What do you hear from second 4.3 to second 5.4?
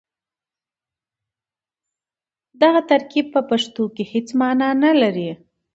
مانا نه لري.